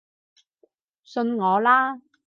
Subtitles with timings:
[1.03, 1.99] 信我啦